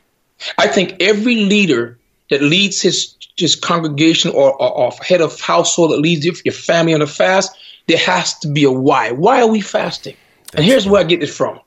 [0.59, 1.99] I think every leader
[2.31, 6.53] that leads his his congregation or, or, or head of household that leads your, your
[6.53, 9.11] family on a fast, there has to be a why.
[9.13, 10.17] Why are we fasting?
[10.55, 11.59] and here's where I get it from.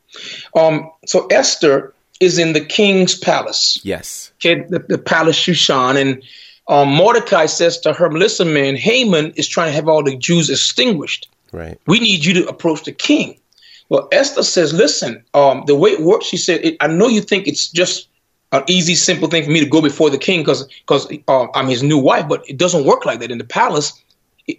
[0.56, 4.32] Um, so Esther is in the king's palace, Yes.
[4.40, 6.24] okay, the, the palace Shushan, and
[6.68, 10.50] um, Mordecai says to her, "Listen, man, Haman is trying to have all the Jews
[10.50, 11.28] extinguished.
[11.52, 11.80] Right.
[11.88, 13.40] We need you to approach the king."
[13.90, 17.22] Well, Esther says, "Listen, um, the way it works," she said, it, "I know you
[17.22, 18.08] think it's just
[18.52, 21.68] an easy, simple thing for me to go before the king because because uh, I'm
[21.68, 23.94] his new wife, but it doesn't work like that in the palace.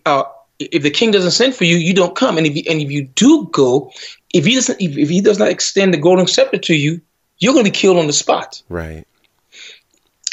[0.05, 0.25] Uh,
[0.59, 2.91] if the king doesn't send for you, you don't come, and if you, and if
[2.91, 3.91] you do go,
[4.33, 7.01] if he doesn't if, if he does not extend the golden scepter to you,
[7.39, 9.07] you're going to be killed on the spot." Right.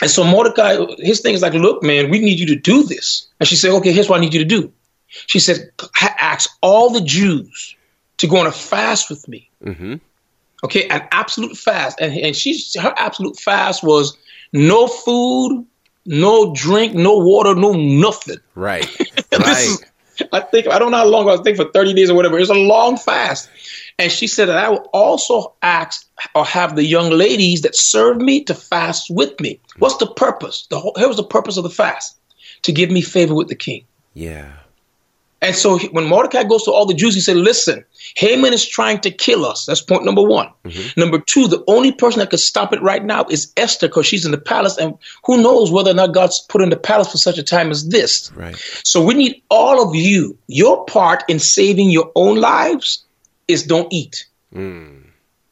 [0.02, 3.30] And so Mordecai, his thing is like, look, man, we need you to do this.
[3.40, 4.74] And she said, okay, here's what I need you to do.
[5.08, 5.72] She said,
[6.20, 7.76] ask all the Jews
[8.18, 9.50] to go on a fast with me.
[9.64, 9.96] Mm-hmm.
[10.64, 12.00] Okay, an absolute fast.
[12.00, 14.18] And, and she's her absolute fast was
[14.54, 15.66] no food,
[16.06, 18.38] no drink, no water, no nothing.
[18.56, 18.88] Right.
[19.34, 19.58] Right.
[19.58, 19.84] is-
[20.32, 22.38] I think I don't know how long I was thinking for 30 days or whatever.
[22.38, 23.50] It's a long fast.
[23.98, 28.18] And she said that I will also ask or have the young ladies that serve
[28.18, 29.60] me to fast with me.
[29.80, 30.68] What's the purpose?
[30.70, 32.16] The whole, here was the purpose of the fast
[32.62, 33.86] to give me favor with the king.
[34.14, 34.52] Yeah.
[35.44, 37.84] And so he- when Mordecai goes to all the Jews, he said, Listen,
[38.16, 39.66] Haman is trying to kill us.
[39.66, 40.50] That's point number one.
[40.66, 41.00] Mm-hmm.
[41.00, 44.26] Number two, the only person that could stop it right now is Esther because she's
[44.26, 44.78] in the palace.
[44.78, 47.44] And who knows whether or not God's put her in the palace for such a
[47.44, 48.32] time as this.
[48.36, 48.56] Right.
[48.84, 50.38] So we need all of you.
[50.48, 53.04] Your part in saving your own lives
[53.48, 54.26] is don't eat.
[54.56, 55.04] Mm.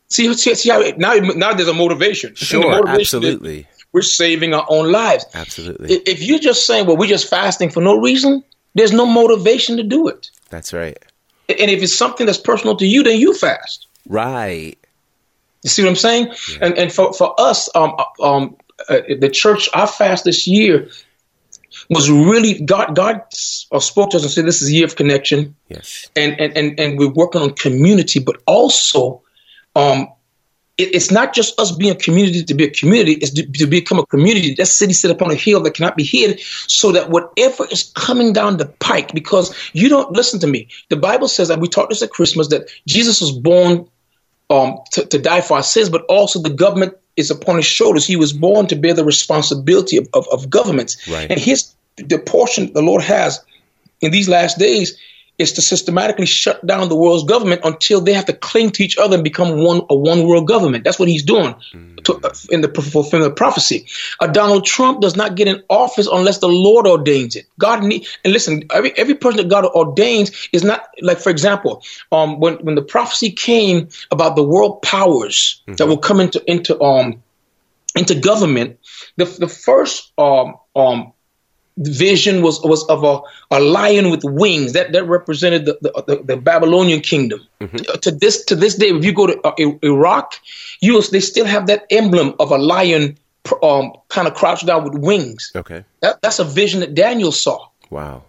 [0.10, 2.36] See, see, see how it, now, now there's a motivation.
[2.36, 2.62] Sure.
[2.62, 3.68] motivation Absolutely.
[3.94, 5.26] We're saving our own lives.
[5.34, 5.96] Absolutely.
[6.06, 9.84] If you're just saying, well, we're just fasting for no reason, there's no motivation to
[9.84, 10.30] do it.
[10.50, 10.98] That's right.
[11.50, 13.88] And if it's something that's personal to you, then you fast.
[14.08, 14.78] Right.
[15.64, 16.34] You see what I'm saying?
[16.62, 18.56] And and for, for us, um, um,
[18.90, 20.90] uh, the church, our fast this year
[21.90, 22.96] was really God.
[22.96, 23.22] God
[23.72, 26.10] uh, spoke to us and said, "This is a year of connection." Yes.
[26.16, 29.22] and and and, and we're working on community, but also
[29.76, 30.08] um,
[30.78, 33.68] it, it's not just us being a community to be a community; it's to, to
[33.68, 34.54] become a community.
[34.56, 38.34] That city set upon a hill that cannot be hid, so that whatever is coming
[38.34, 40.68] down the pike, because you don't listen to me.
[40.90, 43.88] The Bible says that we taught this at Christmas that Jesus was born
[44.50, 48.06] um, to, to die for our sins, but also the government is upon his shoulders.
[48.06, 51.08] He was born to bear the responsibility of, of, of governments.
[51.08, 51.30] Right.
[51.30, 53.44] And his the portion the Lord has
[54.00, 54.98] in these last days
[55.42, 58.98] is to systematically shut down the world's government until they have to cling to each
[58.98, 60.84] other and become one a one world government.
[60.84, 61.56] That's what he's doing
[62.04, 63.88] to, uh, in the fulfillment of prophecy.
[64.20, 67.46] Uh, Donald Trump does not get in office unless the Lord ordains it.
[67.60, 68.64] God need and listen.
[68.72, 72.82] Every every person that God ordains is not like, for example, um, when when the
[72.82, 77.24] prophecy came about the world powers that will come into into um
[77.96, 78.80] into government,
[79.18, 81.14] the the first um um
[81.78, 86.38] vision was was of a, a lion with wings that that represented the the, the,
[86.38, 87.40] Babylonian kingdom.
[87.62, 87.68] Uh,
[88.02, 90.36] To this to this day, if you go to uh, Iraq,
[90.82, 93.18] you will, they still have that emblem of a lion
[93.64, 95.52] um, kind of crouched down with wings.
[95.56, 95.84] Okay.
[96.02, 97.68] That, that's a vision that Daniel saw.
[97.90, 98.24] Wow.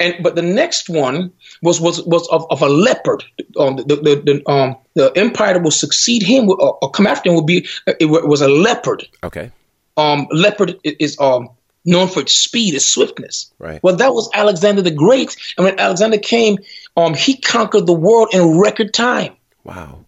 [0.00, 1.32] And but the next one
[1.62, 3.24] was was was of, of a leopard.
[3.58, 7.28] Um, the, the, the um the empire that will succeed him or, or come after
[7.28, 9.50] him will be it was a leopard Okay.
[9.96, 11.50] um, leopard is um,
[11.84, 13.52] known for its speed, its swiftness.
[13.58, 13.82] Right.
[13.82, 15.36] Well, that was Alexander the Great.
[15.56, 16.58] And when Alexander came,
[16.96, 19.34] um, he conquered the world in record time.
[19.64, 20.04] Wow.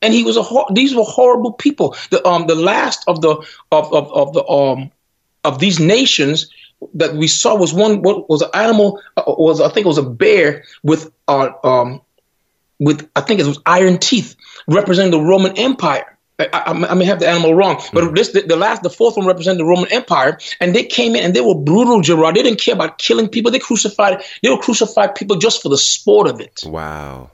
[0.00, 1.96] And he was a hor- these were horrible people.
[2.10, 4.92] The um the last of the of of, of the um
[5.44, 6.50] of these nations
[6.94, 9.98] that we saw was one what was an animal uh, was I think it was
[9.98, 12.00] a bear with uh, um
[12.78, 14.36] with I think it was iron teeth
[14.68, 16.17] representing the Roman Empire.
[16.40, 18.14] I, I, may have the animal wrong, but mm.
[18.14, 21.24] this the, the, last the fourth one represented the Roman Empire, and they came in
[21.24, 22.36] and they were brutal, Gerard.
[22.36, 23.50] They didn't care about killing people.
[23.50, 26.62] They crucified they will crucify people just for the sport of it.
[26.64, 27.30] Wow.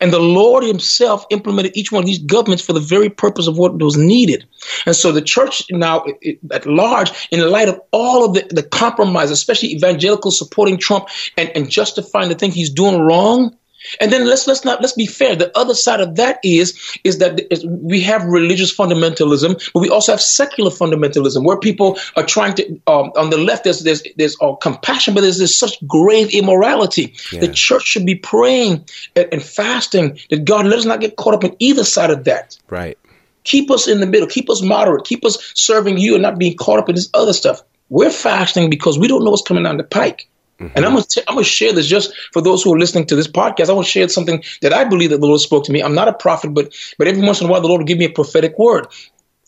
[0.00, 3.58] And the Lord Himself implemented each one of these governments for the very purpose of
[3.58, 4.44] what was needed.
[4.86, 8.62] And so the church now, it, at large, in light of all of the, the
[8.62, 13.57] compromise, especially evangelical supporting Trump and, and justifying the thing he's doing wrong,
[14.00, 15.36] and then let's let's not let's be fair.
[15.36, 20.12] The other side of that is is that we have religious fundamentalism, but we also
[20.12, 22.68] have secular fundamentalism, where people are trying to.
[22.86, 27.14] Um, on the left, there's there's there's uh, compassion, but there's, there's such grave immorality.
[27.32, 27.40] Yeah.
[27.40, 31.34] The church should be praying and, and fasting that God let us not get caught
[31.34, 32.58] up in either side of that.
[32.68, 32.98] Right.
[33.44, 34.28] Keep us in the middle.
[34.28, 35.04] Keep us moderate.
[35.04, 37.62] Keep us serving you and not being caught up in this other stuff.
[37.88, 40.28] We're fasting because we don't know what's coming down the pike.
[40.60, 40.76] Mm-hmm.
[40.76, 43.16] And I'm gonna t- I'm gonna share this just for those who are listening to
[43.16, 43.68] this podcast.
[43.68, 45.82] I want to share something that I believe that the Lord spoke to me.
[45.82, 47.98] I'm not a prophet, but but every once in a while the Lord will give
[47.98, 48.88] me a prophetic word,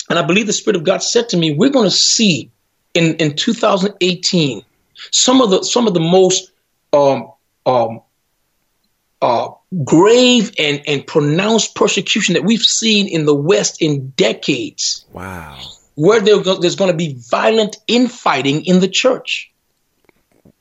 [0.08, 2.50] and I believe the Spirit of God said to me, "We're going to see
[2.94, 4.62] in in 2018
[5.10, 6.52] some of the some of the most
[6.92, 7.32] um
[7.66, 8.02] um
[9.20, 9.48] uh,
[9.84, 15.04] grave and and pronounced persecution that we've seen in the West in decades.
[15.12, 15.58] Wow."
[15.96, 19.49] Where there, there's going to be violent infighting in the church.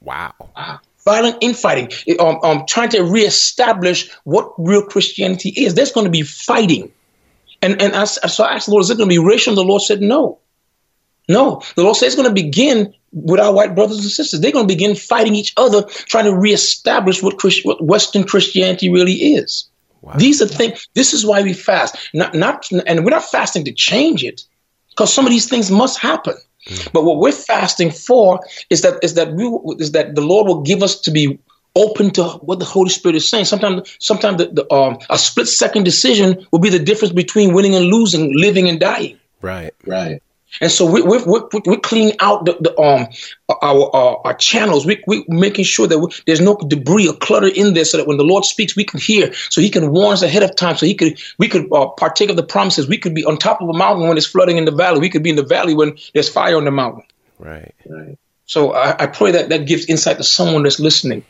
[0.02, 0.34] Wow.
[1.06, 1.90] Violent infighting,
[2.20, 5.74] um, um, trying to reestablish what real Christianity is.
[5.74, 6.92] There's going to be fighting.
[7.62, 9.52] And, and I, so I asked the Lord, is it going to be racial?
[9.52, 10.40] And the Lord said, no.
[11.28, 11.62] No.
[11.76, 14.40] The Lord said it's going to begin with our white brothers and sisters.
[14.40, 18.90] They're going to begin fighting each other, trying to reestablish what, Christ, what Western Christianity
[18.90, 19.70] really is.
[20.02, 20.14] Wow.
[20.18, 20.88] These are things.
[20.94, 21.98] This is why we fast.
[22.14, 24.44] Not, not, and we're not fasting to change it,
[24.90, 26.36] because some of these things must happen.
[26.94, 29.46] But what we're fasting for is that is that we
[29.80, 31.40] is that the Lord will give us to be
[31.76, 33.46] open to what the Holy Spirit is saying.
[33.46, 37.76] Sometimes, sometimes the, the, um, a split second decision will be the difference between winning
[37.76, 39.18] and losing, living and dying.
[39.42, 40.22] Right, right.
[40.62, 43.08] And so we, we're, we're, we're cleaning out the, the um
[43.62, 44.86] our, our, our channels.
[44.86, 48.08] We, we're making sure that we, there's no debris or clutter in there, so that
[48.08, 49.34] when the Lord speaks, we can hear.
[49.50, 50.76] So He can warn us ahead of time.
[50.76, 52.88] So He could we could uh, partake of the promises.
[52.88, 55.00] We could be on top of a mountain when it's flooding in the valley.
[55.00, 57.04] We could be in the valley when there's fire on the mountain.
[57.38, 57.74] Right.
[57.86, 58.18] Right.
[58.46, 61.24] So I, I pray that that gives insight to someone that's listening.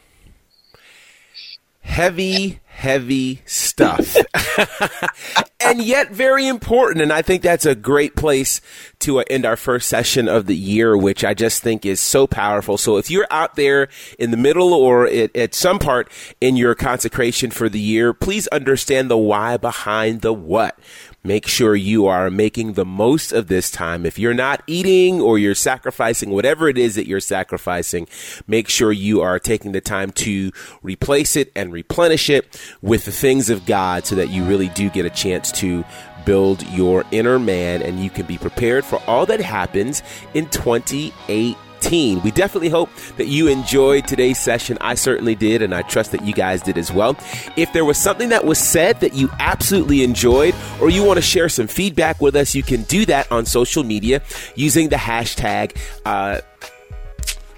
[1.82, 4.16] Heavy, heavy stuff.
[5.62, 7.02] and yet very important.
[7.02, 8.62] And I think that's a great place
[9.00, 12.28] to uh, end our first session of the year, which I just think is so
[12.28, 12.78] powerful.
[12.78, 16.76] So if you're out there in the middle or at, at some part in your
[16.76, 20.80] consecration for the year, please understand the why behind the what
[21.24, 24.06] make sure you are making the most of this time.
[24.06, 28.08] If you're not eating or you're sacrificing whatever it is that you're sacrificing,
[28.48, 30.52] make sure you are taking the time to
[30.82, 34.90] replace it and replenish it with the things of God so that you really do
[34.90, 35.84] get a chance to
[36.26, 42.22] build your inner man and you can be prepared for all that happens in 2018.
[42.22, 44.78] We definitely hope that you enjoyed today's session.
[44.82, 47.16] I certainly did, and I trust that you guys did as well.
[47.56, 51.22] If there was something that was said that you absolutely enjoyed, or you want to
[51.22, 54.22] share some feedback with us, you can do that on social media
[54.56, 55.78] using the hashtag.
[56.06, 56.42] Uh,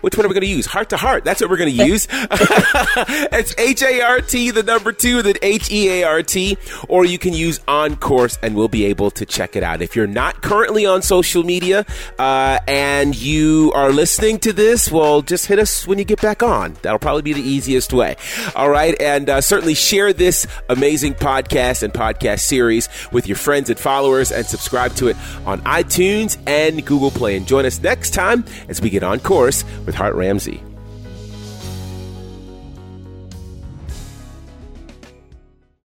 [0.01, 0.65] which one are we going to use?
[0.65, 1.23] Hart to heart.
[1.23, 2.07] That's what we're going to use.
[2.11, 6.57] it's H A R T, the number two, then H E A R T,
[6.89, 9.81] or you can use On Course and we'll be able to check it out.
[9.81, 11.85] If you're not currently on social media
[12.19, 16.43] uh, and you are listening to this, well, just hit us when you get back
[16.43, 16.75] on.
[16.81, 18.15] That'll probably be the easiest way.
[18.55, 18.99] All right.
[18.99, 24.31] And uh, certainly share this amazing podcast and podcast series with your friends and followers
[24.31, 27.37] and subscribe to it on iTunes and Google Play.
[27.37, 30.70] And join us next time as we get on course with Hart Ramsey.